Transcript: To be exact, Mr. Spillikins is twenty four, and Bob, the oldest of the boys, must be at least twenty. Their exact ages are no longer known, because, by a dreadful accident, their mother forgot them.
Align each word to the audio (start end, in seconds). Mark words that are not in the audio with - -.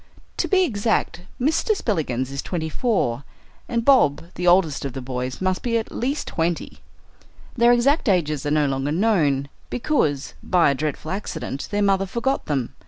To 0.37 0.47
be 0.47 0.63
exact, 0.63 1.21
Mr. 1.39 1.75
Spillikins 1.77 2.31
is 2.31 2.41
twenty 2.41 2.69
four, 2.69 3.23
and 3.69 3.85
Bob, 3.85 4.29
the 4.33 4.47
oldest 4.47 4.83
of 4.83 4.93
the 4.93 4.99
boys, 5.01 5.39
must 5.39 5.61
be 5.61 5.77
at 5.77 5.91
least 5.91 6.27
twenty. 6.27 6.79
Their 7.55 7.71
exact 7.71 8.09
ages 8.09 8.43
are 8.43 8.49
no 8.49 8.65
longer 8.65 8.91
known, 8.91 9.47
because, 9.69 10.33
by 10.41 10.71
a 10.71 10.73
dreadful 10.73 11.11
accident, 11.11 11.67
their 11.69 11.83
mother 11.83 12.07
forgot 12.07 12.47
them. 12.47 12.73